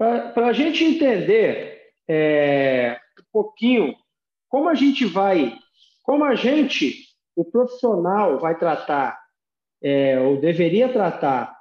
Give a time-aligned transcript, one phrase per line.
[0.00, 1.78] Para a gente entender
[2.08, 3.94] é, um pouquinho
[4.48, 5.54] como a gente vai,
[6.02, 6.94] como a gente,
[7.36, 9.20] o profissional, vai tratar,
[9.82, 11.54] é, ou deveria tratar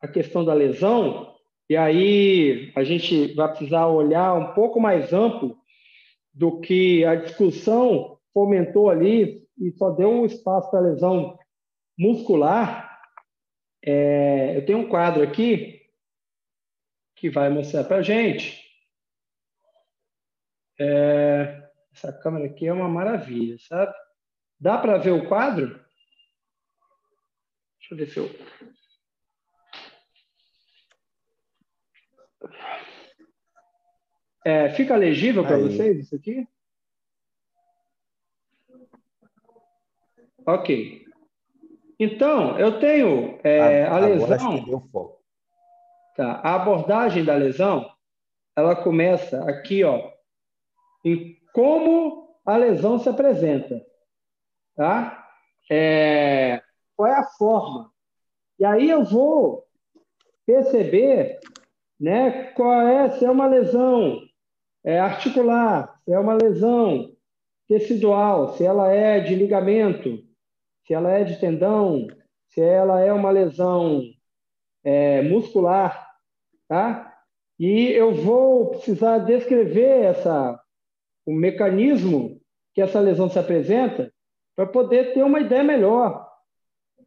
[0.00, 1.36] a questão da lesão,
[1.68, 5.58] e aí a gente vai precisar olhar um pouco mais amplo
[6.32, 11.38] do que a discussão fomentou ali e só deu um espaço para lesão
[11.98, 12.98] muscular.
[13.84, 15.75] É, eu tenho um quadro aqui
[17.16, 18.62] que vai mostrar para a gente.
[20.78, 23.94] É, essa câmera aqui é uma maravilha, sabe?
[24.60, 25.82] Dá para ver o quadro?
[27.78, 28.30] Deixa eu ver se eu.
[34.44, 36.46] É, fica legível para vocês isso aqui?
[40.46, 41.04] Ok.
[41.98, 45.25] Então, eu tenho é, a, a lesão.
[46.16, 47.90] Tá, a abordagem da lesão,
[48.56, 50.10] ela começa aqui, ó,
[51.04, 53.84] em como a lesão se apresenta,
[54.74, 55.28] tá?
[55.70, 56.62] É,
[56.96, 57.92] qual é a forma?
[58.58, 59.66] E aí eu vou
[60.46, 61.38] perceber,
[62.00, 64.22] né, qual é se é uma lesão
[64.82, 67.14] é, articular, se é uma lesão
[67.68, 70.24] tecidual, se ela é de ligamento,
[70.86, 72.06] se ela é de tendão,
[72.48, 74.00] se ela é uma lesão
[74.84, 76.05] é, muscular,
[76.68, 77.14] tá?
[77.58, 80.60] E eu vou precisar descrever essa,
[81.24, 82.40] o mecanismo
[82.74, 84.12] que essa lesão se apresenta
[84.54, 86.26] para poder ter uma ideia melhor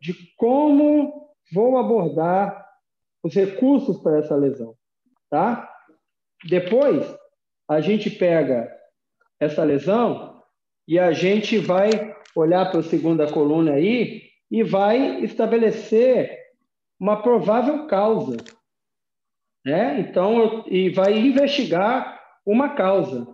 [0.02, 2.68] de como vou abordar
[3.24, 4.76] os recursos para essa lesão,
[5.30, 5.70] tá?
[6.48, 7.06] Depois,
[7.68, 8.72] a gente pega
[9.40, 10.42] essa lesão
[10.88, 16.38] e a gente vai olhar para a segunda coluna aí e vai estabelecer
[17.00, 18.38] uma provável causa,
[19.66, 20.00] né?
[20.00, 23.28] Então, e vai investigar uma causa.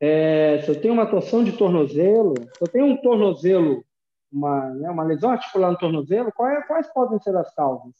[0.00, 3.84] É, se eu tenho uma torção de tornozelo, se eu tenho um tornozelo,
[4.30, 7.94] uma, né, uma lesão articular no tornozelo, é, quais podem ser as causas?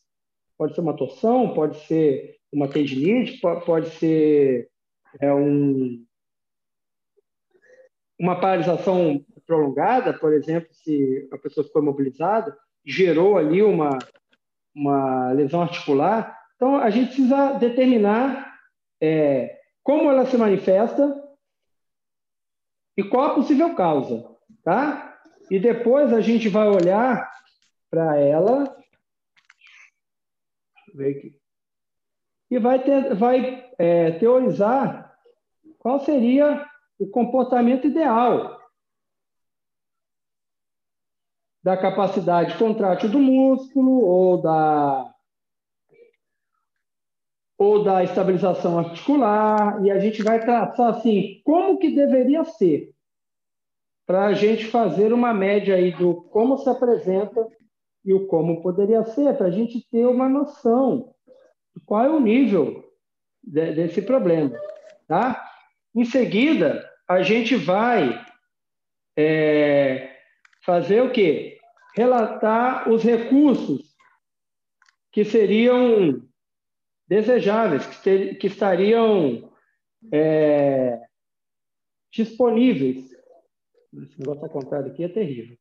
[0.56, 4.68] Pode ser uma torção, pode ser uma tendinite, pode, pode ser
[5.20, 6.04] é um,
[8.18, 13.98] uma paralisação prolongada, por exemplo, se a pessoa ficou imobilizada, gerou ali uma,
[14.74, 16.37] uma lesão articular.
[16.58, 18.58] Então, a gente precisa determinar
[19.00, 21.24] é, como ela se manifesta
[22.96, 24.28] e qual a possível causa,
[24.64, 25.20] tá?
[25.48, 27.30] E depois a gente vai olhar
[27.88, 28.76] para ela,
[30.92, 31.40] ver aqui,
[32.50, 35.16] e vai, ter, vai é, teorizar
[35.78, 36.68] qual seria
[36.98, 38.60] o comportamento ideal
[41.62, 45.14] da capacidade contrátil do músculo ou da
[47.58, 52.92] ou da estabilização articular e a gente vai traçar assim como que deveria ser
[54.06, 57.46] para a gente fazer uma média aí do como se apresenta
[58.04, 61.12] e o como poderia ser para a gente ter uma noção
[61.84, 62.84] qual é o nível
[63.42, 64.58] de, desse problema,
[65.06, 65.44] tá?
[65.94, 68.24] Em seguida, a gente vai
[69.16, 70.16] é,
[70.62, 71.58] fazer o quê?
[71.94, 73.96] Relatar os recursos
[75.10, 76.27] que seriam
[77.08, 79.50] desejáveis, que, ter, que estariam
[80.12, 81.00] é,
[82.12, 83.10] disponíveis.
[84.02, 85.56] Esse negócio está contado aqui é terrível.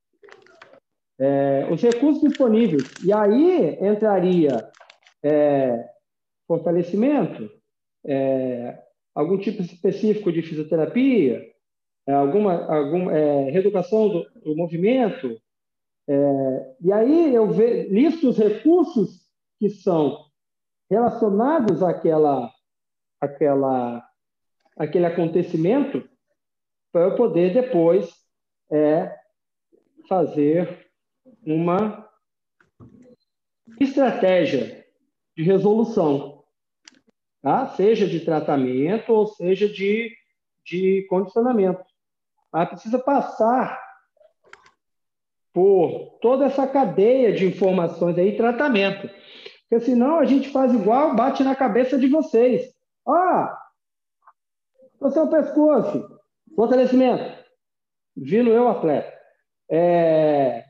[1.20, 2.84] É, os recursos disponíveis.
[3.04, 4.70] E aí entraria
[5.24, 5.90] é,
[6.48, 7.50] fortalecimento,
[8.06, 8.78] é,
[9.16, 11.44] algum tipo específico de fisioterapia,
[12.08, 15.40] é, alguma, alguma é, reeducação do, do movimento.
[16.80, 19.28] E aí eu ve, listo os recursos
[19.60, 20.27] que são
[20.90, 22.52] relacionados àquela,
[23.20, 24.04] àquela,
[24.78, 26.08] àquele acontecimento
[26.92, 28.10] para eu poder depois
[28.72, 29.16] é,
[30.08, 30.90] fazer
[31.46, 32.08] uma
[33.80, 34.86] estratégia
[35.36, 36.38] de resolução
[37.48, 37.68] tá?
[37.70, 40.12] seja de tratamento ou seja de,
[40.66, 41.82] de condicionamento.
[42.52, 43.80] Mas precisa passar
[45.54, 49.10] por toda essa cadeia de informações aí, tratamento.
[49.70, 52.74] Porque senão a gente faz igual, bate na cabeça de vocês.
[53.08, 53.58] Ah,
[55.00, 56.20] você é o pescoço,
[56.56, 57.38] fortalecimento.
[58.16, 59.14] Vindo eu, atleta.
[59.70, 60.66] É...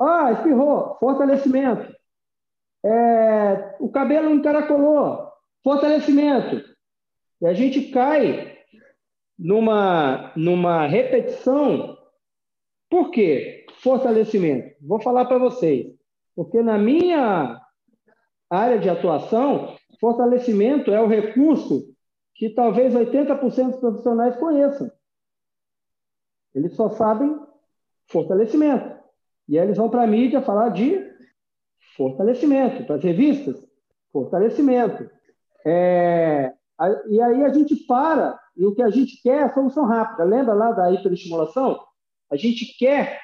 [0.00, 1.92] Ah, espirrou, fortalecimento.
[2.84, 3.76] É...
[3.80, 5.28] O cabelo encaracolou,
[5.62, 6.64] Fortalecimento.
[7.40, 8.56] E a gente cai
[9.38, 11.96] numa, numa repetição.
[12.88, 13.66] Por quê?
[13.82, 14.74] Fortalecimento.
[14.80, 15.94] Vou falar para vocês.
[16.34, 17.60] Porque na minha
[18.50, 21.94] área de atuação, fortalecimento é o recurso
[22.34, 24.90] que talvez 80% dos profissionais conheçam.
[26.54, 27.38] Eles só sabem
[28.06, 28.96] fortalecimento.
[29.48, 31.04] E aí eles vão para a mídia falar de
[31.96, 33.56] fortalecimento, para as revistas,
[34.12, 35.10] fortalecimento.
[35.66, 36.52] É,
[37.08, 40.24] e aí a gente para, e o que a gente quer é solução rápida.
[40.24, 41.80] Lembra lá da hiperestimulação?
[42.30, 43.20] A gente quer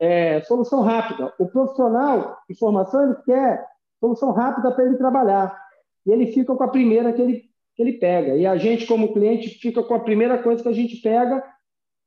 [0.00, 1.32] é, solução rápida.
[1.38, 3.66] O profissional de formação ele quer
[4.04, 5.58] solução rápida para ele trabalhar.
[6.06, 8.36] E ele fica com a primeira que ele, que ele pega.
[8.36, 11.42] E a gente, como cliente, fica com a primeira coisa que a gente pega.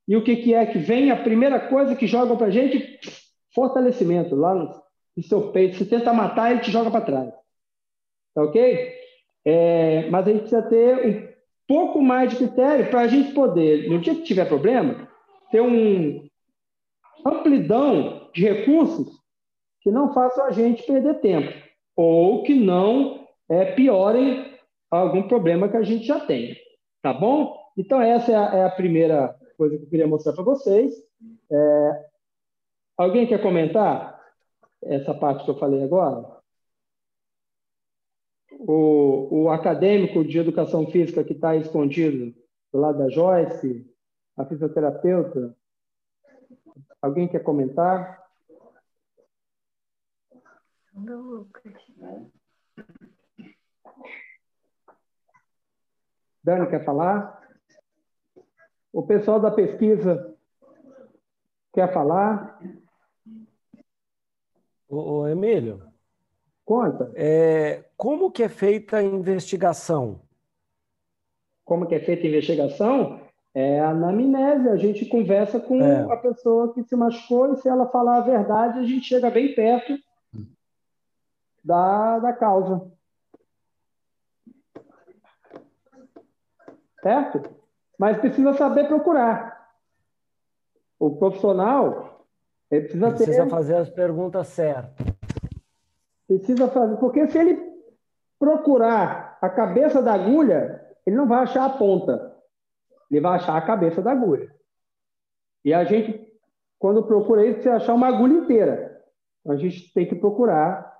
[0.08, 1.10] E o que, que é que vem?
[1.10, 3.00] A primeira coisa que jogam para a gente?
[3.54, 4.82] Fortalecimento, lá no,
[5.18, 5.78] no seu peito.
[5.78, 7.34] Se tenta matar, ele te joga para trás.
[8.36, 8.94] Tá ok?
[9.44, 11.28] É, mas a gente precisa ter um
[11.68, 15.10] pouco mais de critério para a gente poder, no dia que tiver problema,
[15.52, 16.28] ter um
[17.26, 19.08] amplidão de recursos
[19.82, 21.67] que não façam a gente perder tempo
[21.98, 24.58] ou que não é, piorem
[24.90, 26.56] algum problema que a gente já tem.
[27.02, 27.58] Tá bom?
[27.76, 30.94] Então, essa é a, é a primeira coisa que eu queria mostrar para vocês.
[31.52, 32.06] É,
[32.96, 34.18] alguém quer comentar
[34.82, 36.38] essa parte que eu falei agora?
[38.60, 42.34] o, o acadêmico de educação física que está escondido
[42.72, 43.86] do lado da Joyce,
[44.36, 45.56] a fisioterapeuta.
[47.02, 48.26] Alguém quer comentar?
[56.44, 57.42] Dani, quer falar?
[58.94, 60.36] O pessoal da pesquisa
[61.74, 62.60] quer falar?
[64.90, 65.88] O, Emílio,
[66.68, 67.10] Conta.
[67.16, 70.20] É, como que é feita a investigação?
[71.64, 73.22] Como que é feita a investigação?
[73.54, 74.68] É a anamnese.
[74.68, 76.12] A gente conversa com é.
[76.12, 79.56] a pessoa que se machucou e se ela falar a verdade, a gente chega bem
[79.56, 79.98] perto
[81.68, 82.90] da, da causa.
[87.04, 87.42] Certo?
[88.00, 89.68] Mas precisa saber procurar.
[90.98, 92.26] O profissional
[92.72, 93.50] ele precisa, precisa ter...
[93.50, 95.06] fazer as perguntas certas.
[96.26, 97.62] Precisa fazer, porque se ele
[98.40, 102.36] procurar a cabeça da agulha, ele não vai achar a ponta.
[103.10, 104.54] Ele vai achar a cabeça da agulha.
[105.64, 106.30] E a gente,
[106.80, 109.02] quando procura isso, você achar uma agulha inteira.
[109.40, 110.97] Então, a gente tem que procurar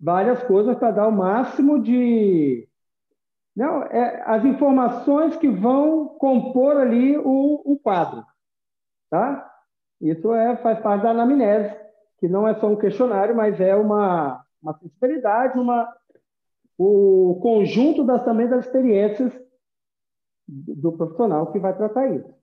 [0.00, 2.68] várias coisas para dar o máximo de.
[3.54, 8.24] Não, é, as informações que vão compor ali o, o quadro.
[9.10, 9.46] Tá?
[10.00, 11.80] Isso é, faz parte da anamnese
[12.20, 15.90] que não é só um questionário, mas é uma, uma sinceridade, uma,
[16.76, 19.32] o conjunto das, também das experiências
[20.46, 22.34] do profissional que vai tratar isso.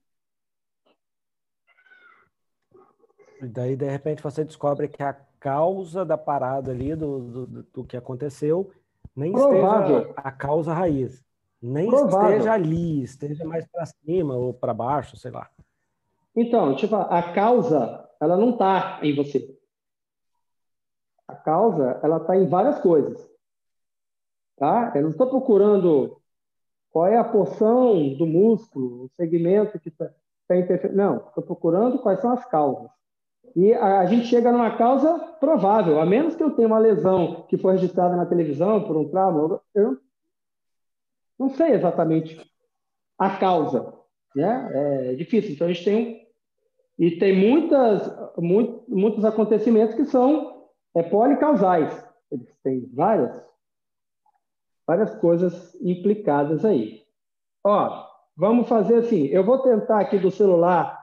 [3.39, 5.13] E daí, de repente, você descobre que a
[5.47, 8.69] causa da parada ali, do, do, do que aconteceu,
[9.15, 9.99] nem Provável.
[9.99, 11.23] esteja a causa raiz.
[11.61, 12.31] Nem Provável.
[12.31, 15.49] esteja ali, esteja mais para cima ou para baixo, sei lá.
[16.35, 19.57] Então, tipo, a causa, ela não está em você.
[21.25, 23.25] A causa, ela está em várias coisas.
[24.57, 24.91] Tá?
[24.95, 26.21] Eu não estou procurando
[26.91, 30.11] qual é a porção do músculo, o segmento que está
[30.45, 30.97] tá interferindo.
[30.97, 32.96] Não, estou procurando quais são as causas.
[33.55, 37.45] E a, a, gente chega numa causa provável, a menos que eu tenha uma lesão
[37.49, 39.97] que foi registrada na televisão por um trauma, eu
[41.39, 42.39] não sei exatamente
[43.17, 43.93] a causa.
[44.35, 44.69] Né?
[45.11, 45.53] É difícil.
[45.53, 46.27] Então, a gente tem
[46.99, 52.03] e tem muitas, muito, muitos acontecimentos que são é policausais.
[52.31, 53.39] Eles têm várias,
[54.85, 57.03] várias coisas implicadas aí.
[57.63, 58.03] Ó,
[58.35, 59.25] vamos fazer assim.
[59.27, 60.96] Eu vou tentar aqui do celular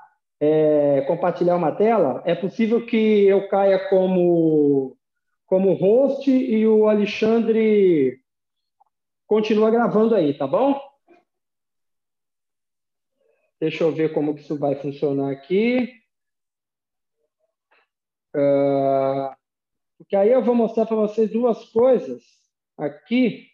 [0.45, 2.23] é, compartilhar uma tela.
[2.27, 4.97] É possível que eu caia como
[5.47, 8.21] como host e o Alexandre
[9.27, 10.81] continua gravando aí, tá bom?
[13.61, 15.93] Deixa eu ver como que isso vai funcionar aqui.
[18.35, 19.35] Uh...
[19.97, 22.23] Porque aí eu vou mostrar para vocês duas coisas
[22.77, 23.47] aqui.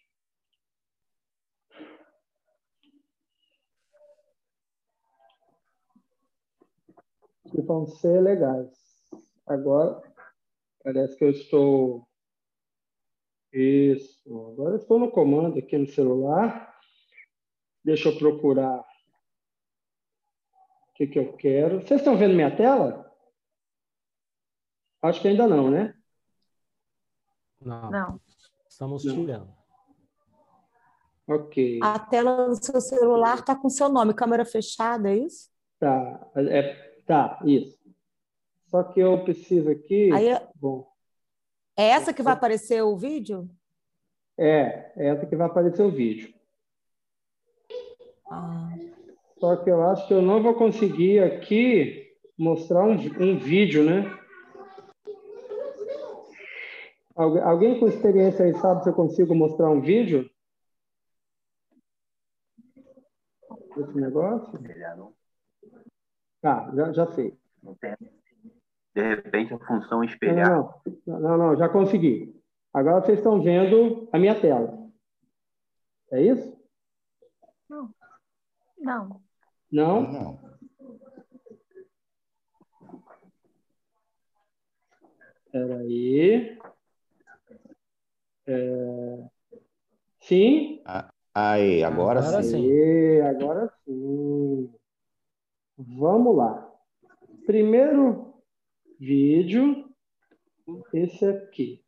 [7.50, 8.70] Que vão ser legais.
[9.46, 10.00] Agora,
[10.84, 12.08] parece que eu estou.
[13.52, 14.52] Isso.
[14.52, 16.78] Agora eu estou no comando aqui no celular.
[17.84, 18.84] Deixa eu procurar o
[20.94, 21.80] que, que eu quero.
[21.80, 23.10] Vocês estão vendo minha tela?
[25.02, 25.94] Acho que ainda não, né?
[27.60, 27.90] Não.
[27.90, 28.20] Não.
[28.68, 29.14] Estamos Não.
[29.14, 29.60] tirando.
[31.26, 31.80] Ok.
[31.82, 35.48] A tela do seu celular está com seu nome, câmera fechada, é isso?
[35.78, 37.76] Tá, é, tá, isso.
[38.68, 40.12] Só que eu preciso aqui.
[40.12, 40.88] Aí, Bom.
[41.76, 43.50] É essa que vai aparecer o vídeo?
[44.38, 46.32] É, é essa que vai aparecer o vídeo.
[48.30, 48.70] Ah.
[49.40, 54.04] Só que eu acho que eu não vou conseguir aqui mostrar um, um vídeo, né?
[57.16, 60.30] Alguém com experiência aí sabe se eu consigo mostrar um vídeo?
[63.76, 64.58] Esse negócio?
[66.42, 67.38] Ah, já, já sei.
[68.94, 70.48] De repente, a função espelhar.
[70.48, 72.34] Não, não, não, não, já consegui.
[72.72, 74.88] Agora vocês estão vendo a minha tela.
[76.12, 76.56] É isso?
[77.68, 77.94] Não.
[78.78, 79.20] Não.
[79.70, 80.12] Não?
[80.12, 80.50] Não.
[85.46, 86.58] Espera aí.
[88.46, 89.28] É...
[90.20, 90.80] Sim?
[90.84, 92.50] Ah, aí, agora, agora sim.
[92.50, 93.20] sim.
[93.20, 94.79] Agora sim.
[95.82, 96.70] Vamos lá.
[97.46, 98.34] Primeiro
[98.98, 99.88] vídeo,
[100.92, 101.82] esse aqui.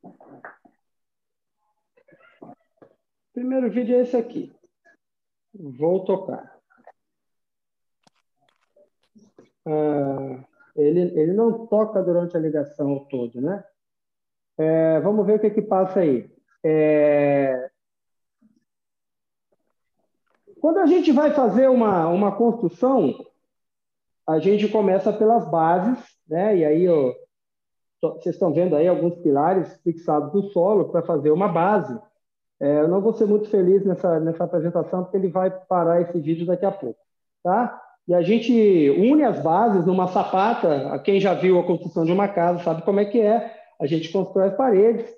[3.34, 4.50] Primeiro vídeo é esse aqui.
[5.52, 6.58] Vou tocar.
[9.66, 10.42] Ah,
[10.74, 13.62] ele, ele não toca durante a ligação toda, né?
[14.56, 16.34] É, vamos ver o que, que passa aí.
[16.64, 17.70] É...
[20.58, 23.31] Quando a gente vai fazer uma, uma construção,
[24.26, 25.98] a gente começa pelas bases,
[26.28, 26.56] né?
[26.56, 27.12] E aí, ó,
[28.00, 31.98] vocês estão vendo aí alguns pilares fixados no solo para fazer uma base.
[32.60, 36.20] É, eu não vou ser muito feliz nessa, nessa apresentação, porque ele vai parar esse
[36.20, 36.98] vídeo daqui a pouco,
[37.42, 37.80] tá?
[38.06, 38.52] E a gente
[38.90, 40.98] une as bases numa sapata.
[41.00, 43.56] Quem já viu a construção de uma casa sabe como é que é.
[43.80, 45.08] A gente constrói as paredes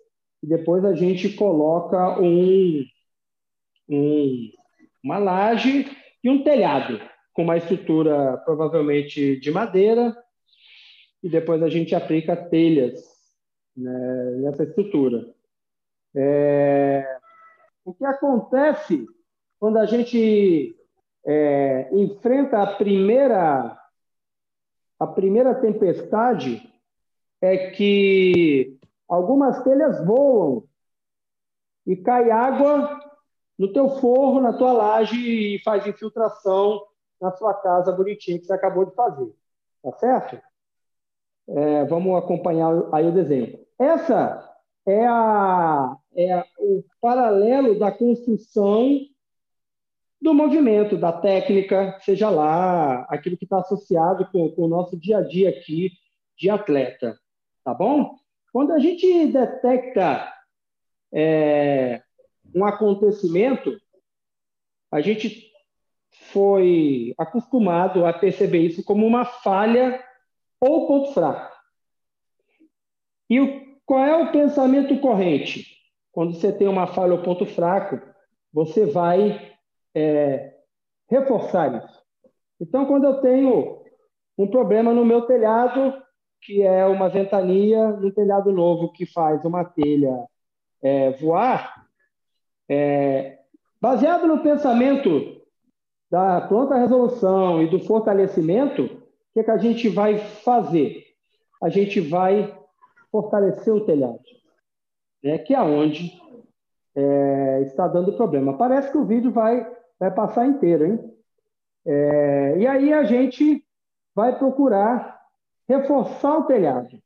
[0.42, 2.84] e depois a gente coloca um,
[3.88, 4.50] um
[5.02, 5.90] uma laje
[6.22, 6.98] e um telhado
[7.34, 10.16] com uma estrutura provavelmente de madeira
[11.22, 13.02] e depois a gente aplica telhas
[13.76, 15.34] né, nessa estrutura.
[16.14, 17.18] É,
[17.84, 19.04] o que acontece
[19.58, 20.76] quando a gente
[21.26, 23.78] é, enfrenta a primeira
[25.00, 26.62] a primeira tempestade
[27.42, 30.64] é que algumas telhas voam
[31.84, 33.00] e cai água
[33.58, 36.80] no teu forro, na tua laje e faz infiltração
[37.20, 39.34] na sua casa bonitinha que você acabou de fazer.
[39.82, 40.40] Tá certo?
[41.48, 43.58] É, vamos acompanhar aí o desenho.
[43.78, 44.50] Essa
[44.86, 49.00] é, a, é o paralelo da construção
[50.20, 55.18] do movimento, da técnica, seja lá aquilo que está associado com, com, o nosso dia
[55.18, 55.92] a dia aqui
[56.38, 57.18] de atleta,
[57.62, 58.16] tá bom?
[58.50, 60.32] Quando a gente detecta
[61.12, 62.02] é,
[62.54, 63.76] um acontecimento,
[64.90, 65.52] a gente
[66.32, 70.02] foi acostumado a perceber isso como uma falha
[70.60, 71.54] ou ponto fraco.
[73.28, 75.66] E o qual é o pensamento corrente?
[76.10, 78.00] Quando você tem uma falha ou ponto fraco,
[78.52, 79.52] você vai
[79.94, 80.54] é,
[81.10, 82.02] reforçar isso.
[82.60, 83.82] Então, quando eu tenho
[84.38, 86.02] um problema no meu telhado,
[86.40, 90.26] que é uma ventania no telhado novo que faz uma telha
[90.82, 91.86] é, voar,
[92.68, 93.38] é,
[93.80, 95.33] baseado no pensamento
[96.14, 98.88] da pronta resolução e do fortalecimento, o
[99.32, 101.06] que, é que a gente vai fazer?
[101.60, 102.56] A gente vai
[103.10, 104.22] fortalecer o telhado,
[105.24, 106.12] né, que é onde
[106.94, 108.56] é, está dando problema.
[108.56, 109.68] Parece que o vídeo vai,
[109.98, 111.00] vai passar inteiro, hein?
[111.84, 113.66] É, e aí a gente
[114.14, 115.20] vai procurar
[115.68, 116.96] reforçar o telhado.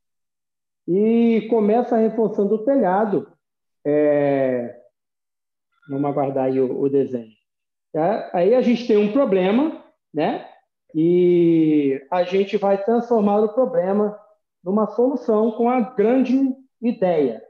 [0.86, 3.26] E começa reforçando o telhado.
[3.86, 4.78] É,
[5.88, 7.37] vamos aguardar aí o, o desenho.
[7.92, 8.30] Tá?
[8.34, 10.48] Aí a gente tem um problema, né?
[10.94, 14.18] E a gente vai transformar o problema
[14.62, 17.42] numa solução com a grande ideia.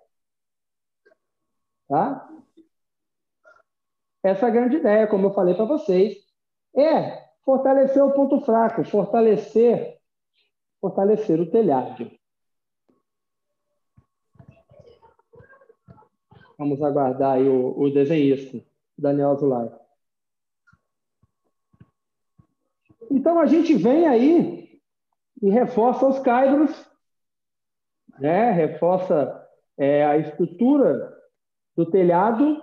[1.88, 2.28] Tá?
[4.22, 6.16] Essa grande ideia, como eu falei para vocês,
[6.76, 9.98] é fortalecer o ponto fraco, fortalecer,
[10.80, 12.10] fortalecer o telhado.
[16.58, 18.60] Vamos aguardar o, o desenhista,
[18.98, 19.70] Daniel Zulay.
[23.18, 24.80] Então a gente vem aí
[25.42, 26.88] e reforça os caibros
[28.16, 28.52] né?
[28.52, 29.44] reforça
[29.76, 31.16] é, a estrutura
[31.76, 32.62] do telhado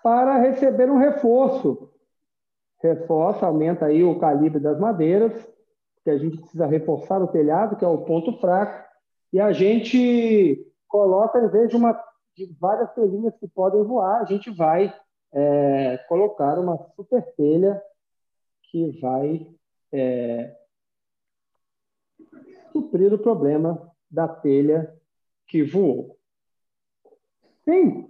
[0.00, 1.90] para receber um reforço.
[2.80, 5.32] Reforça, aumenta aí o calibre das madeiras,
[6.04, 8.86] que a gente precisa reforçar o telhado, que é o ponto fraco,
[9.32, 12.00] e a gente coloca, em vez de, uma,
[12.36, 14.94] de várias telhinhas que podem voar, a gente vai
[15.38, 17.82] é, colocar uma super telha
[18.70, 19.46] que vai
[19.92, 20.56] é,
[22.72, 24.98] suprir o problema da telha
[25.46, 26.16] que voou.
[27.66, 28.08] Sim.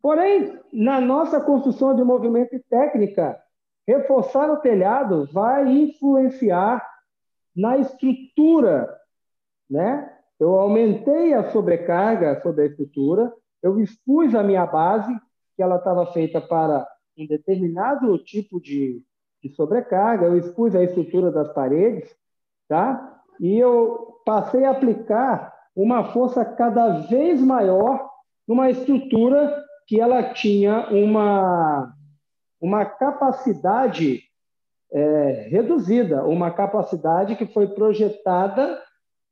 [0.00, 3.38] Porém, na nossa construção de movimento e técnica,
[3.86, 6.88] reforçar o telhado vai influenciar
[7.54, 8.98] na estrutura,
[9.68, 10.14] né?
[10.40, 13.30] Eu aumentei a sobrecarga sobre a estrutura,
[13.62, 15.12] eu expus a minha base,
[15.56, 16.86] que ela estava feita para
[17.16, 19.02] um determinado tipo de,
[19.42, 22.14] de sobrecarga, eu expus a estrutura das paredes,
[22.68, 23.22] tá?
[23.40, 28.08] E eu passei a aplicar uma força cada vez maior
[28.46, 31.92] numa estrutura que ela tinha uma,
[32.60, 34.22] uma capacidade
[34.92, 38.80] é, reduzida, uma capacidade que foi projetada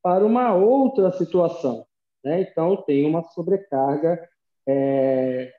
[0.02, 1.84] para uma outra situação.
[2.26, 2.40] Né?
[2.40, 4.28] Então, tem uma sobrecarga
[4.66, 5.54] é,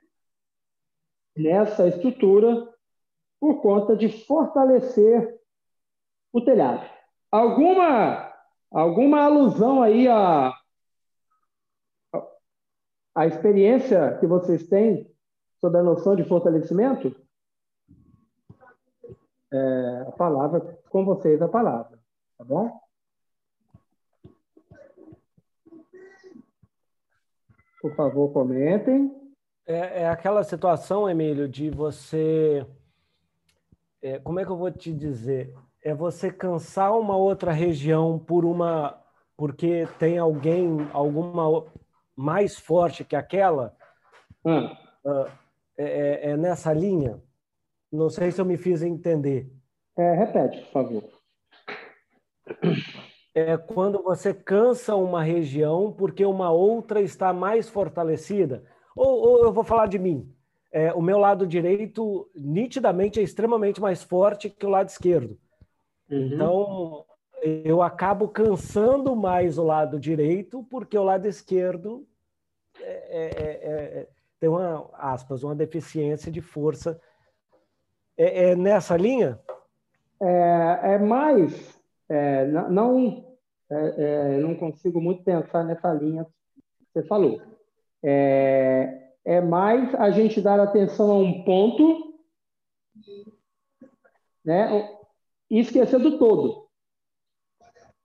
[1.34, 2.70] nessa estrutura
[3.40, 5.40] por conta de fortalecer
[6.30, 6.86] o telhado.
[7.32, 8.30] Alguma,
[8.70, 10.52] alguma alusão aí a,
[13.14, 15.10] a experiência que vocês têm
[15.62, 17.16] sobre a noção de fortalecimento?
[19.50, 20.60] É, a palavra,
[20.90, 21.98] com vocês a palavra,
[22.36, 22.78] tá bom?
[27.88, 29.10] Por favor, comentem.
[29.66, 32.66] É, é aquela situação, Emílio, de você.
[34.02, 35.54] É, como é que eu vou te dizer?
[35.82, 39.02] É você cansar uma outra região por uma.
[39.36, 41.64] porque tem alguém, alguma
[42.14, 43.74] mais forte que aquela.
[44.44, 44.66] Hum.
[45.04, 45.30] Uh,
[45.76, 47.22] é, é, nessa linha?
[47.90, 49.50] Não sei se eu me fiz entender.
[49.96, 51.18] É, repete, por favor
[53.38, 58.64] é quando você cansa uma região porque uma outra está mais fortalecida.
[58.96, 60.32] Ou, ou eu vou falar de mim.
[60.72, 65.38] É, o meu lado direito, nitidamente, é extremamente mais forte que o lado esquerdo.
[66.10, 66.26] Uhum.
[66.26, 67.04] Então,
[67.42, 72.06] eu acabo cansando mais o lado direito porque o lado esquerdo
[72.80, 74.08] é, é, é, é
[74.40, 77.00] tem uma, aspas, uma deficiência de força.
[78.16, 79.38] É, nessa linha?
[80.20, 83.27] É, mais é, não
[83.70, 86.30] é, é, não consigo muito pensar nessa linha que
[86.92, 87.40] você falou.
[88.02, 92.18] É, é mais a gente dar atenção a um ponto
[94.44, 94.98] né,
[95.50, 96.68] e esquecer do todo.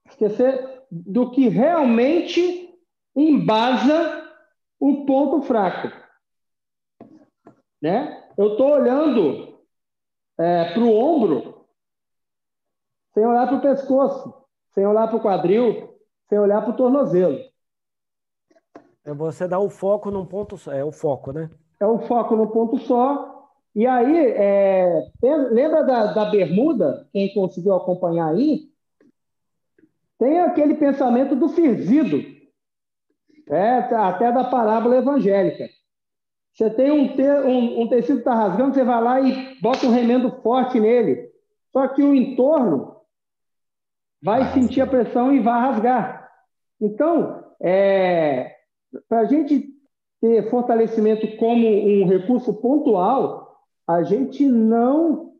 [0.10, 2.78] Esquecer do que realmente
[3.16, 4.22] embasa
[4.80, 5.88] o ponto fraco.
[7.82, 8.30] Né?
[8.38, 9.60] Eu estou olhando
[10.38, 11.66] é, para o ombro
[13.14, 14.43] sem olhar para o pescoço
[14.74, 15.96] sem olhar para o quadril,
[16.28, 17.40] sem olhar para o tornozelo.
[19.06, 21.50] É você dar o foco num ponto só, é o foco, né?
[21.80, 23.50] É o foco no ponto só.
[23.76, 27.08] E aí, é, lembra da, da bermuda?
[27.12, 28.70] Quem conseguiu acompanhar aí?
[30.18, 32.24] Tem aquele pensamento do ferzido,
[33.50, 35.68] é, até da parábola evangélica.
[36.54, 39.88] Você tem um, te, um, um tecido que está rasgando, você vai lá e bota
[39.88, 41.30] um remendo forte nele.
[41.72, 42.93] Só que o entorno
[44.24, 46.32] vai sentir a pressão e vai rasgar.
[46.80, 48.56] Então, é,
[49.10, 49.68] para a gente
[50.22, 55.34] ter fortalecimento como um recurso pontual, a gente não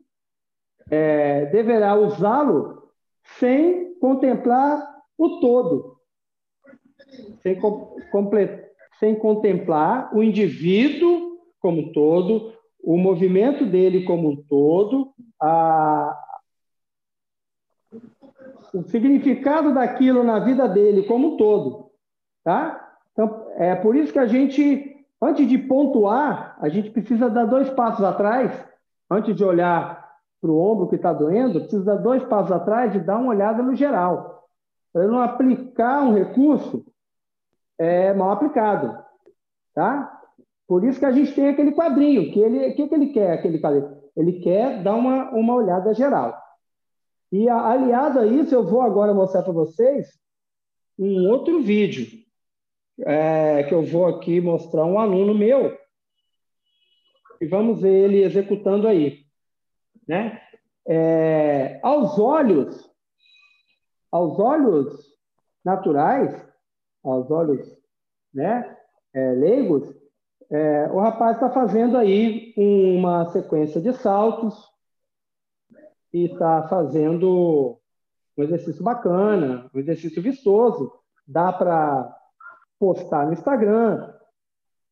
[0.90, 2.82] é, deverá usá-lo
[3.38, 5.96] sem contemplar o todo,
[7.42, 7.58] sem,
[9.00, 16.23] sem contemplar o indivíduo como um todo, o movimento dele como um todo, a,
[18.74, 21.90] o significado daquilo na vida dele como um todo,
[22.42, 22.80] tá?
[23.12, 27.70] Então, é por isso que a gente, antes de pontuar, a gente precisa dar dois
[27.70, 28.52] passos atrás,
[29.08, 30.04] antes de olhar
[30.40, 33.62] para o ombro que está doendo, precisa dar dois passos atrás e dar uma olhada
[33.62, 34.44] no geral.
[34.92, 36.84] Para não aplicar um recurso
[37.78, 38.98] é, mal aplicado,
[39.72, 40.20] tá?
[40.66, 43.60] Por isso que a gente tem aquele quadrinho, que ele, que, que ele quer, aquele
[43.60, 43.96] quadrinho?
[44.16, 46.43] Ele quer dar uma, uma olhada geral.
[47.34, 50.06] E aliado a isso, eu vou agora mostrar para vocês
[50.96, 52.06] um outro vídeo,
[53.00, 55.76] é, que eu vou aqui mostrar um aluno meu,
[57.40, 59.24] e vamos ver ele executando aí.
[60.06, 60.40] Né?
[60.86, 62.88] É, aos olhos,
[64.12, 65.04] aos olhos
[65.64, 66.40] naturais,
[67.02, 67.68] aos olhos
[68.32, 68.78] né,
[69.12, 69.92] é, leigos,
[70.52, 74.72] é, o rapaz está fazendo aí uma sequência de saltos,
[76.14, 77.76] e está fazendo
[78.38, 80.92] um exercício bacana, um exercício vistoso,
[81.26, 82.16] dá para
[82.78, 84.14] postar no Instagram,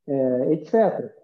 [0.05, 1.15] é, etc.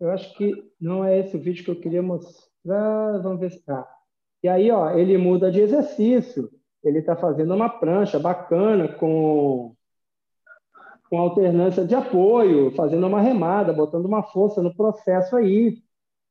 [0.00, 3.18] Eu acho que não é esse o vídeo que eu queria mostrar.
[3.18, 3.86] Vamos ver se tá.
[4.42, 6.50] E aí, ó, ele muda de exercício.
[6.82, 9.76] ele está fazendo uma prancha bacana com,
[11.10, 15.82] com alternância de apoio, fazendo uma remada, botando uma força no processo aí.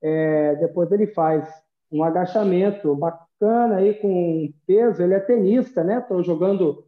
[0.01, 1.47] É, depois ele faz
[1.91, 5.01] um agachamento bacana aí com peso.
[5.01, 5.99] Ele é tenista, né?
[5.99, 6.85] Estou jogando,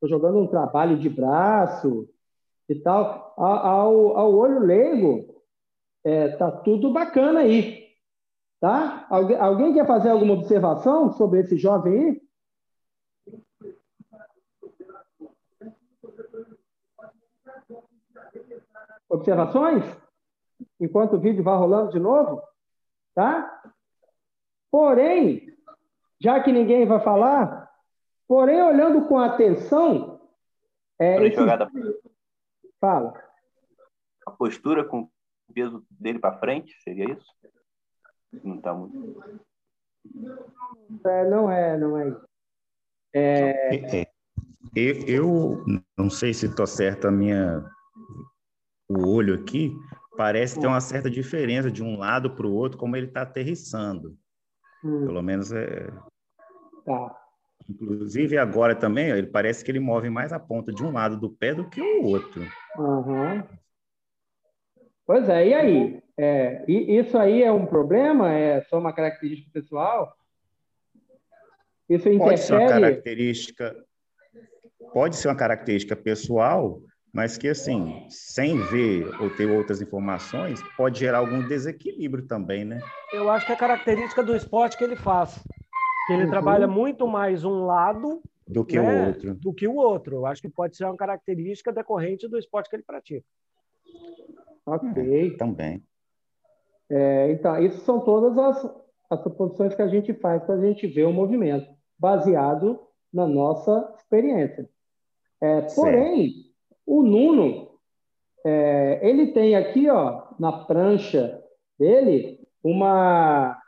[0.00, 2.08] tô jogando um trabalho de braço
[2.68, 3.34] e tal.
[3.36, 5.42] Ao, ao olho leigo,
[6.04, 7.82] é, tá tudo bacana aí.
[8.60, 9.06] Tá?
[9.10, 12.22] Algu alguém quer fazer alguma observação sobre esse jovem aí?
[19.08, 19.84] Observações?
[20.80, 22.40] Enquanto o vídeo vai rolando de novo?
[23.14, 23.62] Tá?
[24.70, 25.54] Porém,
[26.20, 27.70] já que ninguém vai falar,
[28.26, 30.20] porém, olhando com atenção.
[30.98, 31.36] É, esse...
[31.36, 31.70] jogada...
[32.80, 33.12] Fala.
[34.26, 37.26] A postura com o peso dele para frente, seria isso?
[38.42, 39.42] Não está muito.
[41.04, 42.28] É, não é, não é isso.
[43.14, 43.76] É...
[43.76, 44.12] é, é.
[44.74, 45.64] Eu, eu
[45.98, 47.62] não sei se estou certo a minha
[48.88, 49.76] o olho aqui,
[50.16, 54.16] parece ter uma certa diferença de um lado para o outro, como ele está aterrissando.
[54.84, 55.06] Hum.
[55.06, 55.90] Pelo menos é.
[56.84, 57.18] Tá.
[57.68, 61.30] Inclusive agora também, ele parece que ele move mais a ponta de um lado do
[61.30, 62.42] pé do que o outro.
[62.76, 63.42] Uhum.
[65.06, 66.02] Pois é, e aí?
[66.16, 68.32] É, isso aí é um problema?
[68.32, 70.16] É só uma característica pessoal?
[71.88, 72.18] Isso interfere?
[72.18, 73.84] Pode ser uma característica,
[74.92, 76.80] pode ser uma característica pessoal,
[77.12, 82.80] mas que assim, sem ver ou ter outras informações, pode gerar algum desequilíbrio também, né?
[83.12, 85.38] Eu acho que é característica do esporte que ele faz.
[86.06, 86.30] Que ele uhum.
[86.30, 89.34] trabalha muito mais um lado do que né, o outro.
[89.34, 90.16] Do que o outro.
[90.16, 93.24] Eu acho que pode ser uma característica decorrente do esporte que ele pratica.
[94.64, 95.26] Ok.
[95.26, 95.82] É, também.
[96.90, 98.74] É, então, isso são todas as,
[99.10, 101.66] as suposições que a gente faz para a gente ver o movimento,
[101.98, 102.80] baseado
[103.12, 104.68] na nossa experiência.
[105.40, 106.51] É, porém,
[106.86, 107.78] o Nuno,
[108.44, 111.42] é, ele tem aqui, ó, na prancha
[111.78, 113.58] dele, uma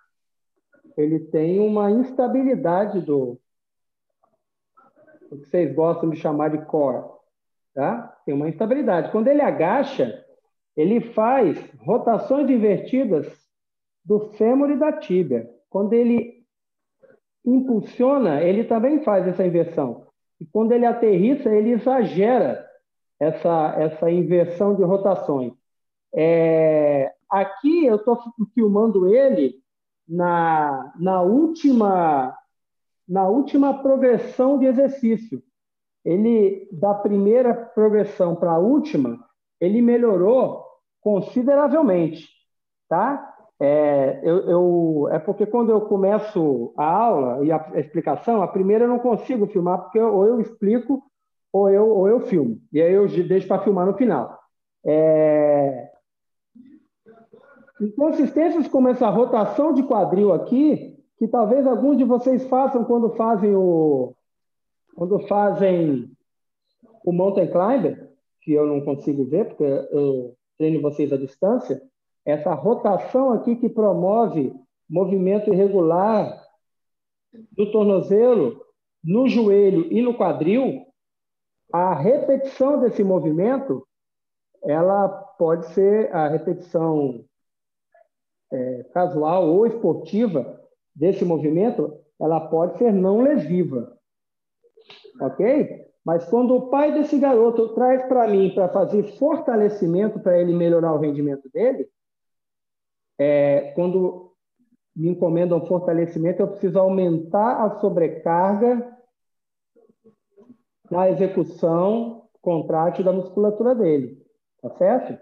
[0.97, 3.41] ele tem uma instabilidade do
[5.31, 7.05] o que vocês gostam de chamar de core,
[7.75, 8.17] tá?
[8.25, 9.11] Tem uma instabilidade.
[9.11, 10.25] Quando ele agacha,
[10.77, 13.27] ele faz rotações invertidas
[14.05, 15.51] do fêmur e da tíbia.
[15.69, 16.45] Quando ele
[17.45, 20.07] impulsiona, ele também faz essa inversão.
[20.41, 22.64] E quando ele aterrissa, ele exagera
[23.25, 25.53] essa, essa inversão de rotações.
[26.15, 28.19] É, aqui eu estou
[28.55, 29.57] filmando ele
[30.07, 32.37] na, na, última,
[33.09, 35.43] na última progressão de exercício.
[36.05, 39.25] Ele, da primeira progressão para a última,
[39.59, 40.63] ele melhorou
[41.01, 42.29] consideravelmente,
[42.89, 43.31] tá?
[43.59, 48.85] É, eu, eu, é porque quando eu começo a aula e a, explicação, a primeira
[48.85, 51.03] eu não consigo filmar, porque eu, ou eu explico
[51.55, 52.61] ou eu, ou eu filmo.
[52.73, 54.37] E aí eu deixo para filmar no final.
[54.85, 55.89] É...
[57.81, 63.55] Inconsistências como essa rotação de quadril aqui, que talvez alguns de vocês façam quando fazem
[63.55, 64.15] o
[64.97, 66.11] quando fazem
[67.05, 71.81] o mountain climber, que eu não consigo ver porque eu treino vocês à distância,
[72.25, 74.53] essa rotação aqui que promove
[74.89, 76.37] movimento irregular
[77.53, 78.61] do tornozelo,
[79.03, 80.84] no joelho e no quadril,
[81.75, 83.85] a repetição desse movimento,
[84.63, 87.25] ela pode ser a repetição
[88.53, 90.63] é, casual ou esportiva
[90.95, 93.93] desse movimento, ela pode ser não lesiva,
[95.21, 95.85] ok?
[96.05, 100.95] Mas quando o pai desse garoto traz para mim para fazer fortalecimento para ele melhorar
[100.95, 101.89] o rendimento dele,
[103.19, 104.33] é, quando
[104.95, 108.94] me encomendam fortalecimento, eu preciso aumentar a sobrecarga
[110.91, 114.23] na execução contrátil da musculatura dele,
[114.61, 115.19] tá certo?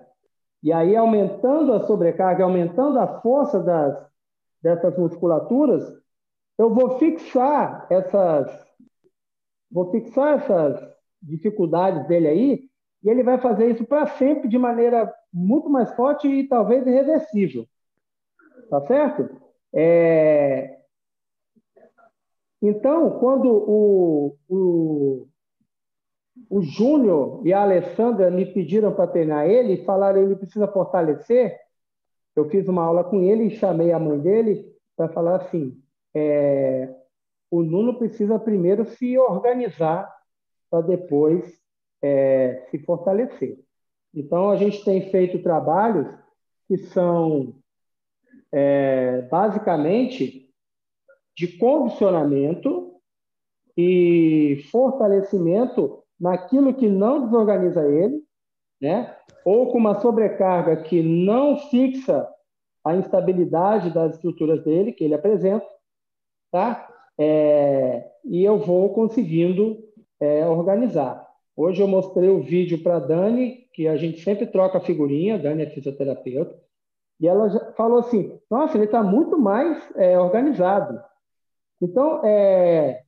[0.62, 4.06] E aí, aumentando a sobrecarga, aumentando a força das,
[4.62, 5.82] dessas musculaturas,
[6.58, 8.48] eu vou fixar essas,
[9.70, 12.70] vou fixar essas dificuldades dele aí,
[13.02, 17.66] e ele vai fazer isso para sempre de maneira muito mais forte e talvez irreversível.
[18.70, 19.28] Tá certo?
[19.74, 20.78] É...
[22.60, 25.26] Então, quando o, o,
[26.48, 31.58] o Júnior e a Alessandra me pediram para treinar ele e falaram ele precisa fortalecer.
[32.34, 34.64] Eu fiz uma aula com ele e chamei a mãe dele
[34.96, 35.80] para falar assim:
[36.14, 36.94] é,
[37.50, 40.10] o Nuno precisa primeiro se organizar
[40.70, 41.44] para depois
[42.02, 43.58] é, se fortalecer.
[44.14, 46.08] Então, a gente tem feito trabalhos
[46.66, 47.54] que são
[48.50, 50.50] é, basicamente
[51.36, 52.94] de condicionamento
[53.76, 58.22] e fortalecimento naquilo que não desorganiza ele,
[58.80, 59.16] né?
[59.44, 62.28] ou com uma sobrecarga que não fixa
[62.84, 65.66] a instabilidade das estruturas dele, que ele apresenta,
[66.50, 66.88] tá?
[67.18, 69.78] É, e eu vou conseguindo
[70.20, 71.28] é, organizar.
[71.56, 75.62] Hoje eu mostrei o vídeo para a Dani, que a gente sempre troca figurinha, Dani
[75.62, 76.58] é fisioterapeuta,
[77.20, 81.00] e ela falou assim: nossa, ele está muito mais é, organizado.
[81.80, 83.02] Então, é,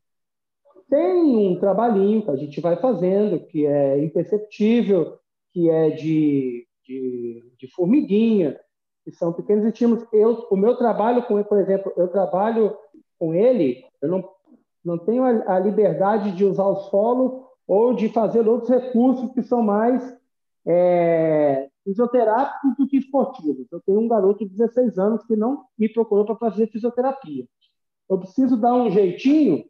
[0.95, 5.19] tem um trabalhinho que a gente vai fazendo, que é imperceptível,
[5.53, 8.57] que é de, de, de formiguinha,
[9.05, 10.07] que são pequenos estímulos.
[10.13, 12.77] Eu, o meu trabalho com ele, por exemplo, eu trabalho
[13.19, 14.25] com ele, eu não,
[14.85, 19.43] não tenho a, a liberdade de usar o solo ou de fazer outros recursos que
[19.43, 20.17] são mais
[20.65, 23.67] é, fisioterápicos do que esportivos.
[23.73, 27.47] Eu tenho um garoto de 16 anos que não me procurou para fazer fisioterapia.
[28.09, 29.65] Eu preciso dar um jeitinho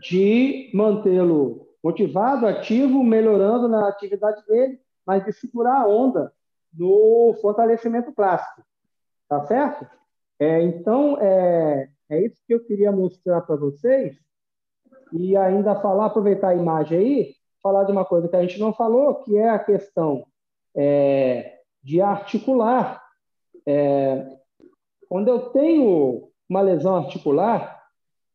[0.00, 6.32] de mantê-lo motivado, ativo, melhorando na atividade dele, mas de segurar a onda
[6.72, 8.62] no fortalecimento clássico.
[9.28, 9.86] Tá certo?
[10.38, 14.16] É, então, é, é isso que eu queria mostrar para vocês.
[15.12, 18.72] E ainda falar, aproveitar a imagem aí, falar de uma coisa que a gente não
[18.72, 20.24] falou, que é a questão
[20.74, 23.02] é, de articular.
[23.66, 24.26] É,
[25.08, 27.82] quando eu tenho uma lesão articular,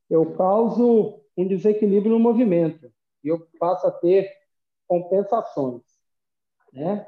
[0.09, 2.91] eu causo um desequilíbrio no movimento
[3.23, 4.31] e eu passo a ter
[4.87, 5.83] compensações.
[6.73, 7.07] Né?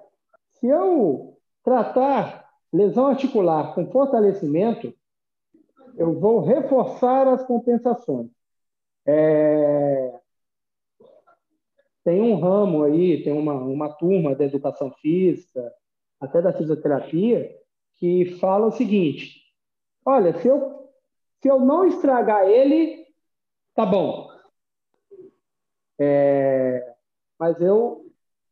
[0.54, 4.94] Se eu tratar lesão articular com fortalecimento,
[5.98, 8.30] eu vou reforçar as compensações.
[9.06, 10.20] É...
[12.04, 15.74] Tem um ramo aí, tem uma, uma turma da educação física,
[16.20, 17.56] até da fisioterapia,
[17.96, 19.42] que fala o seguinte:
[20.06, 20.90] olha, se eu,
[21.42, 23.06] se eu não estragar ele,
[23.80, 24.28] tá bom.
[25.98, 26.96] É...
[27.40, 28.06] Mas eu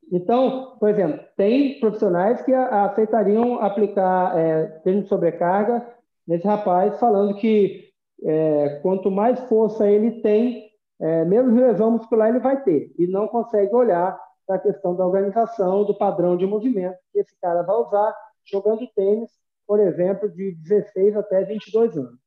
[0.10, 5.86] então, por exemplo, tem profissionais que aceitariam aplicar é, termo de sobrecarga
[6.26, 7.90] nesse rapaz, falando que
[8.24, 13.28] é, quanto mais força ele tem, é, menos lesão muscular ele vai ter, e não
[13.28, 17.76] consegue olhar para a questão da organização, do padrão de movimento que esse cara vai
[17.76, 19.30] usar jogando tênis,
[19.68, 22.27] por exemplo, de 16 até 22 anos.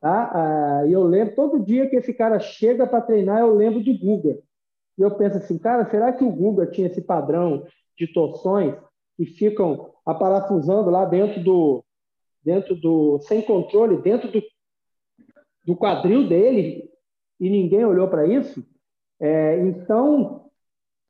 [0.00, 0.30] Tá?
[0.32, 3.98] Ah, e eu lembro, todo dia que esse cara chega para treinar, eu lembro do
[3.98, 4.38] Guga.
[4.96, 7.66] E eu penso assim, cara, será que o Guga tinha esse padrão
[7.98, 8.74] de torções
[9.16, 11.84] que ficam aparafusando lá dentro do,
[12.42, 14.42] dentro do, sem controle, dentro do,
[15.66, 16.90] do quadril dele
[17.38, 18.64] e ninguém olhou para isso?
[19.20, 20.46] É, então,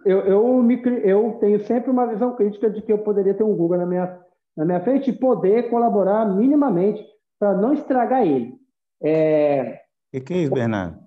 [0.04, 3.54] eu, eu, me, eu tenho sempre uma visão crítica de que eu poderia ter um
[3.54, 4.20] Guga na minha,
[4.56, 7.04] na minha frente e poder colaborar minimamente
[7.38, 8.59] para não estragar ele.
[9.02, 9.80] É,
[10.12, 10.98] e que é isso, Bernardo?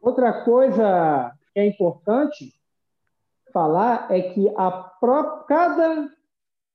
[0.00, 2.54] Outra coisa que é importante
[3.52, 6.10] falar é que a própria, cada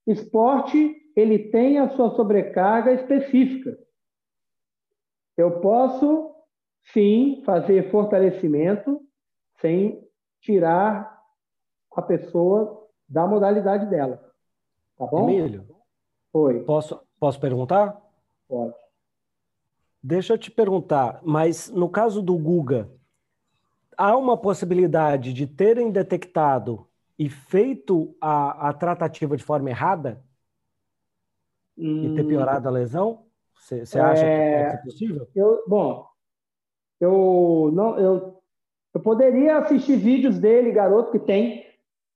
[0.05, 3.77] esporte ele tem a sua sobrecarga específica.
[5.35, 6.35] Eu posso,
[6.93, 9.01] sim, fazer fortalecimento
[9.59, 10.07] sem
[10.41, 11.21] tirar
[11.95, 14.23] a pessoa da modalidade dela.
[14.97, 15.29] Tá bom?
[15.29, 15.67] Emílio.
[16.33, 16.63] Oi.
[16.63, 17.99] Posso, posso perguntar?
[18.47, 18.86] Pode.
[20.01, 22.89] Deixa eu te perguntar, mas no caso do Guga,
[23.97, 30.23] há uma possibilidade de terem detectado e feito a, a tratativa de forma errada
[31.77, 32.05] hum.
[32.05, 32.27] e ter hum.
[32.27, 33.25] piorado a lesão?
[33.59, 34.69] Você acha é...
[34.69, 35.27] que é possível?
[35.35, 36.07] Eu, bom,
[36.99, 38.41] eu não, eu,
[38.93, 41.65] eu poderia assistir vídeos dele, garoto que tem,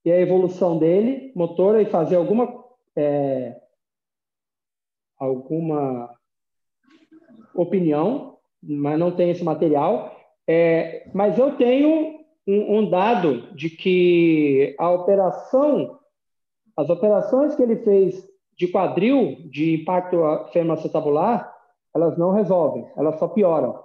[0.05, 2.63] e a evolução dele, motora, e fazer alguma
[2.95, 3.59] é,
[5.17, 6.15] alguma
[7.55, 10.15] opinião, mas não tem esse material.
[10.47, 15.99] É, mas eu tenho um, um, dado de que a operação,
[16.75, 20.17] as operações que ele fez de quadril, de impacto
[20.51, 21.51] femoroacetabular,
[21.93, 23.79] elas não resolvem, elas só pioram.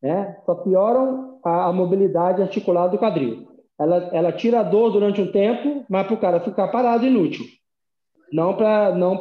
[0.00, 0.36] Né?
[0.44, 3.48] Só pioram a, a mobilidade articular do quadril.
[3.78, 7.44] Ela, ela tira a dor durante um tempo, mas para o cara ficar parado inútil.
[8.32, 9.18] Não para não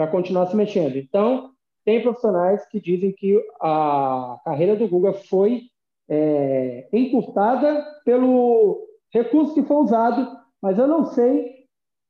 [0.00, 0.96] para continuar se mexendo.
[0.96, 1.50] Então,
[1.84, 5.64] tem profissionais que dizem que a carreira do Guga foi
[6.08, 8.82] é, encurtada pelo
[9.12, 10.26] recurso que foi usado,
[10.62, 11.66] mas eu não sei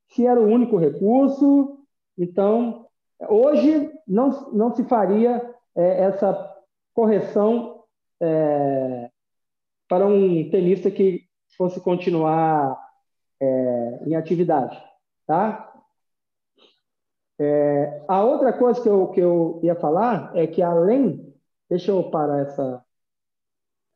[0.07, 1.81] se era o único recurso.
[2.16, 2.87] Então,
[3.29, 6.48] hoje não, não se faria é, essa
[6.94, 7.83] correção
[8.22, 9.11] é,
[9.88, 11.24] para um tenista que
[11.57, 12.79] fosse continuar
[13.40, 14.81] é, em atividade,
[15.26, 15.69] tá?
[17.40, 21.31] É, a outra coisa que eu, que eu ia falar é que, além
[21.70, 22.85] Deixa eu parar essa,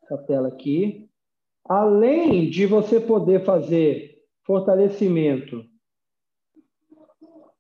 [0.05, 1.11] essa tela aqui.
[1.65, 5.65] Além de você poder fazer fortalecimento,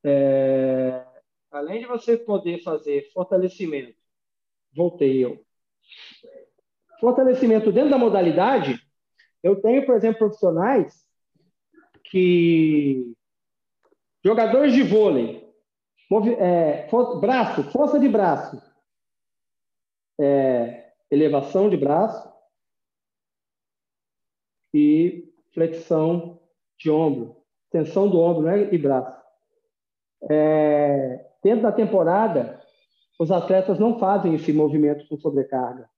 [0.04, 1.04] é,
[1.50, 3.98] além de você poder fazer fortalecimento,
[4.72, 5.44] voltei eu.
[7.00, 8.78] Fortalecimento dentro da modalidade,
[9.42, 11.04] eu tenho, por exemplo, profissionais
[12.04, 13.12] que
[14.22, 15.43] jogadores de vôlei,
[16.38, 18.60] é, for, braço, força de braço,
[20.20, 22.32] é, elevação de braço
[24.72, 26.40] e flexão
[26.78, 27.36] de ombro,
[27.70, 29.22] tensão do ombro né, e braço.
[30.30, 32.60] É, dentro da temporada,
[33.18, 35.88] os atletas não fazem esse movimento com sobrecarga.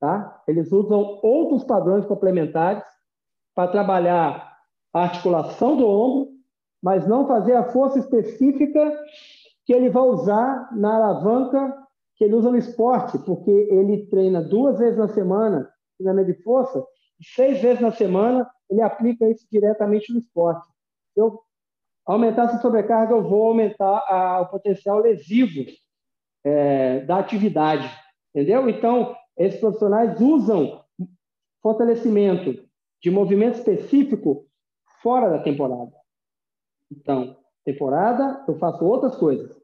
[0.00, 0.42] Tá?
[0.46, 2.84] Eles usam outros padrões complementares
[3.54, 4.56] para trabalhar
[4.92, 6.35] a articulação do ombro,
[6.86, 8.96] mas não fazer a força específica
[9.64, 11.76] que ele vai usar na alavanca
[12.14, 15.68] que ele usa no esporte, porque ele treina duas vezes na semana
[15.98, 16.78] treinamento de força,
[17.20, 20.64] e seis vezes na semana ele aplica isso diretamente no esporte.
[21.12, 21.40] Se eu
[22.06, 25.64] aumentar essa sobrecarga, eu vou aumentar a, o potencial lesivo
[26.44, 27.90] é, da atividade,
[28.32, 28.68] entendeu?
[28.70, 30.84] Então, esses profissionais usam
[31.60, 32.54] fortalecimento
[33.02, 34.46] de movimento específico
[35.02, 36.05] fora da temporada.
[36.90, 39.56] Então, temporada, eu faço outras coisas.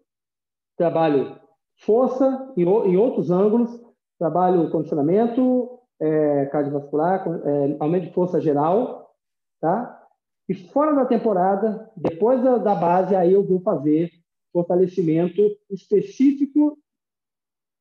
[0.76, 1.38] Trabalho
[1.78, 3.80] força em, em outros ângulos,
[4.18, 9.14] trabalho condicionamento é, cardiovascular, é, aumento de força geral,
[9.60, 10.00] tá?
[10.48, 14.10] E fora da temporada, depois da, da base, aí eu vou fazer
[14.52, 16.76] fortalecimento específico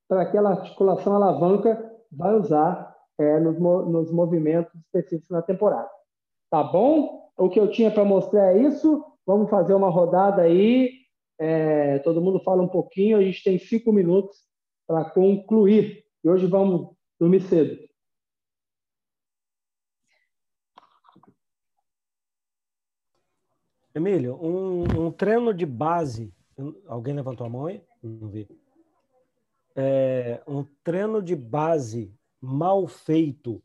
[0.07, 5.89] para aquela articulação alavanca vai usar é, nos, nos movimentos específicos na temporada.
[6.49, 7.31] Tá bom?
[7.37, 9.03] O que eu tinha para mostrar é isso.
[9.25, 11.01] Vamos fazer uma rodada aí
[11.43, 14.37] é, todo mundo fala um pouquinho, a gente tem cinco minutos
[14.85, 16.05] para concluir.
[16.23, 17.89] E hoje vamos dormir cedo.
[23.95, 26.31] Emílio, um, um treino de base.
[26.85, 27.83] Alguém levantou a mão aí?
[28.03, 28.47] Não vi.
[29.75, 33.63] É, um treino de base mal feito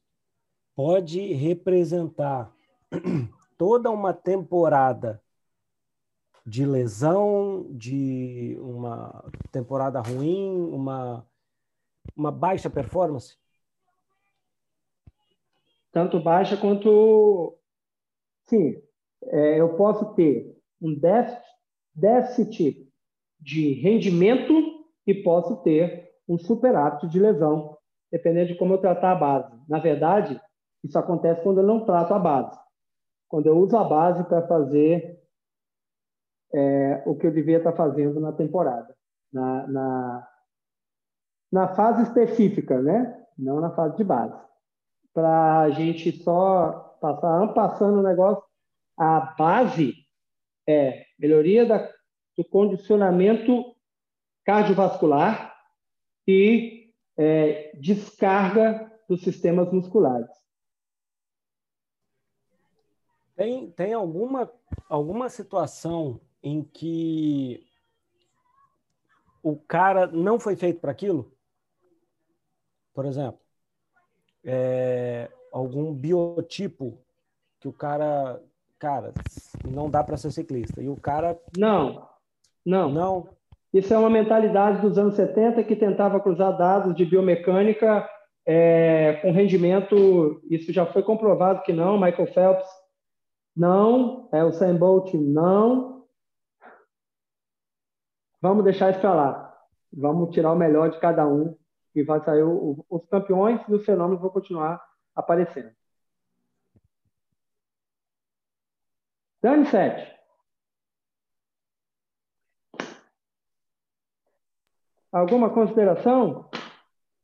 [0.75, 2.51] pode representar
[3.59, 5.23] toda uma temporada
[6.47, 11.27] de lesão, de uma temporada ruim, uma,
[12.17, 13.37] uma baixa performance?
[15.91, 17.59] Tanto baixa quanto.
[18.49, 18.81] Sim,
[19.25, 21.43] é, eu posso ter um déficit,
[21.93, 22.93] déficit
[23.41, 24.53] de rendimento
[25.05, 27.77] e posso ter um superávit de lesão,
[28.11, 29.53] dependendo de como eu tratar a base.
[29.69, 30.41] Na verdade,
[30.85, 32.57] isso acontece quando eu não trato a base.
[33.29, 35.26] Quando eu uso a base para fazer
[36.57, 38.97] é, o que eu devia estar fazendo na temporada,
[39.31, 40.29] na, na,
[41.53, 43.23] na fase específica, né?
[43.37, 44.41] não na fase de base.
[45.13, 48.43] Para a gente só passar passando o negócio,
[48.99, 49.95] a base
[50.67, 51.79] é melhoria da,
[52.37, 53.77] do condicionamento
[54.43, 55.55] cardiovascular
[56.27, 60.31] e é, descarga dos sistemas musculares.
[63.35, 64.51] Tem, tem alguma,
[64.89, 67.67] alguma situação em que
[69.43, 71.33] o cara não foi feito para aquilo?
[72.95, 73.39] Por exemplo,
[74.45, 76.99] é, algum biotipo
[77.61, 78.41] que o cara,
[78.79, 79.13] cara,
[79.65, 80.83] não dá para ser ciclista.
[80.83, 81.39] E o cara.
[81.57, 82.09] Não,
[82.65, 82.91] não.
[82.91, 83.29] Não.
[83.73, 88.09] Isso é uma mentalidade dos anos 70 que tentava cruzar dados de biomecânica
[88.47, 90.41] é, com rendimento.
[90.51, 92.01] Isso já foi comprovado que não.
[92.01, 92.69] Michael Phelps,
[93.55, 94.29] não.
[94.33, 95.96] É, o Sam Bolt, não.
[98.41, 99.57] Vamos deixar isso para lá.
[99.93, 101.57] Vamos tirar o melhor de cada um
[101.95, 104.83] e vai sair o, os campeões e os fenômenos vão continuar
[105.15, 105.75] aparecendo.
[109.43, 110.17] Dani 7.
[115.11, 116.51] Alguma consideração?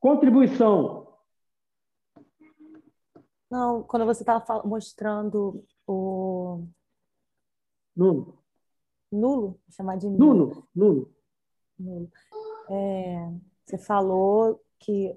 [0.00, 1.18] Contribuição.
[3.50, 6.66] Não, quando você estava mostrando o.
[7.94, 8.41] Nuno
[9.14, 10.66] nulo, chamar de nulo.
[10.74, 11.14] Nulo,
[11.78, 12.10] nulo.
[12.70, 13.28] É,
[13.64, 15.16] você falou que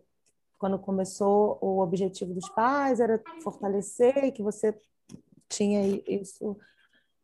[0.58, 4.78] quando começou o objetivo dos pais era fortalecer, que você
[5.48, 6.58] tinha isso,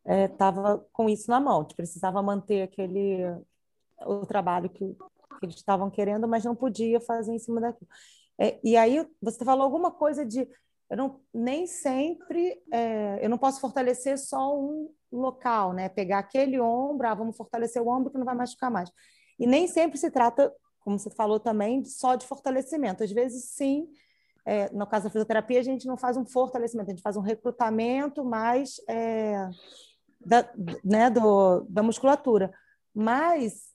[0.04, 3.24] estava é, com isso na mão, que precisava manter aquele
[4.04, 4.94] o trabalho que,
[5.38, 7.88] que eles estavam querendo, mas não podia fazer em cima daquilo.
[8.38, 10.48] É, e aí você falou alguma coisa de
[10.92, 15.88] eu não nem sempre é, eu não posso fortalecer só um local, né?
[15.88, 18.92] Pegar aquele ombro, ah, vamos fortalecer o ombro que não vai machucar mais.
[19.38, 23.02] E nem sempre se trata como você falou também, só de fortalecimento.
[23.02, 23.88] Às vezes, sim,
[24.44, 27.20] é, no caso da fisioterapia, a gente não faz um fortalecimento, a gente faz um
[27.22, 29.48] recrutamento mais é,
[30.20, 30.52] da,
[30.84, 32.52] né, do, da musculatura.
[32.92, 33.72] Mas,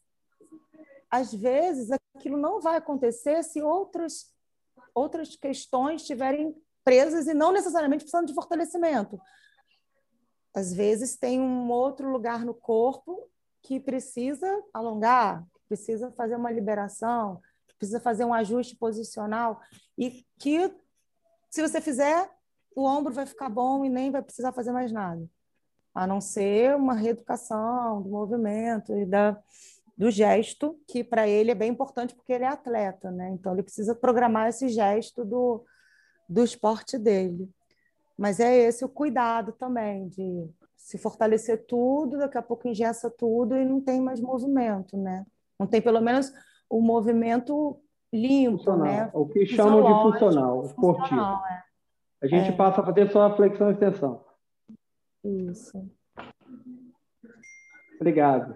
[1.09, 4.31] às vezes, aquilo não vai acontecer se outras,
[4.93, 6.55] outras questões estiverem
[6.87, 9.19] presas e não necessariamente precisando de fortalecimento.
[10.55, 13.27] Às vezes, tem um outro lugar no corpo
[13.61, 17.41] que precisa alongar, precisa fazer uma liberação,
[17.77, 19.59] precisa fazer um ajuste posicional
[19.97, 20.73] e que,
[21.49, 22.31] se você fizer,
[22.73, 25.29] o ombro vai ficar bom e nem vai precisar fazer mais nada,
[25.93, 29.37] a não ser uma reeducação do movimento e da,
[29.97, 33.29] do gesto, que para ele é bem importante porque ele é atleta, né?
[33.31, 35.65] Então ele precisa programar esse gesto do,
[36.27, 37.49] do esporte dele.
[38.17, 43.55] Mas é esse o cuidado também de se fortalecer tudo, daqui a pouco ingessa tudo
[43.55, 45.25] e não tem mais movimento, né?
[45.59, 46.31] Não tem pelo menos
[46.69, 47.79] o movimento
[48.11, 48.85] limpo, funcional.
[48.85, 49.09] né?
[49.13, 51.21] O que chamam de funcional, esportivo.
[51.21, 51.63] É.
[52.21, 52.55] A gente é.
[52.55, 54.25] passa a fazer só a flexão e extensão.
[55.23, 55.89] Isso.
[57.95, 58.55] Obrigado.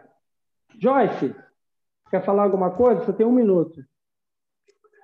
[0.80, 1.36] Joyce,
[2.09, 3.03] quer falar alguma coisa?
[3.03, 3.84] Você tem um minuto.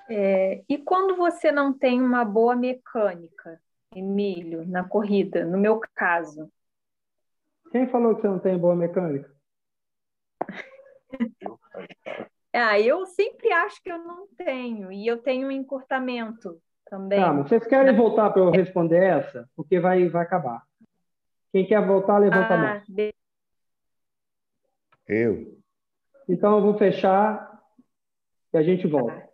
[0.10, 3.60] É, e quando você não tem uma boa mecânica,
[3.94, 6.52] Emílio, na corrida, no meu caso?
[7.72, 9.30] Quem falou que você não tem boa mecânica?
[12.60, 17.20] Ah, eu sempre acho que eu não tenho, e eu tenho um encurtamento também.
[17.20, 19.48] Tá, mas vocês querem voltar para eu responder essa?
[19.56, 20.64] Porque vai, vai acabar.
[21.52, 22.82] Quem quer voltar, levanta ah, a mão.
[22.90, 23.14] De...
[25.08, 25.62] Eu.
[26.28, 27.62] Então eu vou fechar
[28.52, 29.27] e a gente volta.